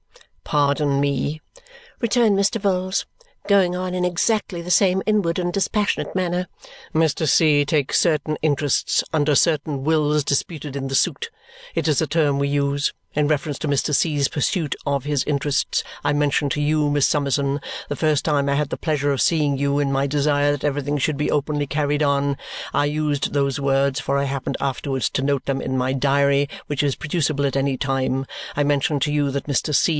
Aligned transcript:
"Pardon 0.43 0.99
me," 0.99 1.39
returned 2.01 2.37
Mr. 2.37 2.59
Vholes, 2.59 3.05
going 3.47 3.73
on 3.73 3.93
in 3.93 4.03
exactly 4.03 4.61
the 4.61 4.69
same 4.71 5.01
inward 5.05 5.39
and 5.39 5.53
dispassionate 5.53 6.13
manner. 6.13 6.47
"Mr. 6.93 7.29
C. 7.29 7.63
takes 7.63 7.99
certain 8.01 8.37
interests 8.41 9.01
under 9.13 9.33
certain 9.33 9.85
wills 9.85 10.25
disputed 10.25 10.75
in 10.75 10.89
the 10.89 10.95
suit. 10.95 11.29
It 11.73 11.87
is 11.87 12.01
a 12.01 12.07
term 12.07 12.37
we 12.37 12.49
use. 12.49 12.91
In 13.13 13.27
reference 13.29 13.59
to 13.59 13.69
Mr. 13.69 13.95
C,'s 13.95 14.27
pursuit 14.27 14.75
of 14.85 15.05
his 15.05 15.23
interests, 15.23 15.83
I 16.03 16.11
mentioned 16.11 16.51
to 16.51 16.61
you, 16.61 16.89
Miss 16.89 17.07
Summerson, 17.07 17.61
the 17.87 17.95
first 17.95 18.25
time 18.25 18.49
I 18.49 18.55
had 18.55 18.69
the 18.71 18.77
pleasure 18.77 19.13
of 19.13 19.21
seeing 19.21 19.57
you, 19.57 19.79
in 19.79 19.89
my 19.89 20.05
desire 20.07 20.51
that 20.51 20.63
everything 20.65 20.97
should 20.97 21.17
be 21.17 21.31
openly 21.31 21.67
carried 21.67 22.03
on 22.03 22.35
I 22.73 22.85
used 22.85 23.31
those 23.31 23.61
words, 23.61 24.01
for 24.01 24.17
I 24.17 24.23
happened 24.25 24.57
afterwards 24.59 25.09
to 25.11 25.21
note 25.21 25.45
them 25.45 25.61
in 25.61 25.77
my 25.77 25.93
diary, 25.93 26.49
which 26.67 26.83
is 26.83 26.95
producible 26.95 27.45
at 27.45 27.55
any 27.55 27.77
time 27.77 28.25
I 28.57 28.63
mentioned 28.63 29.01
to 29.03 29.13
you 29.13 29.31
that 29.31 29.45
Mr. 29.45 29.73
C. 29.73 29.89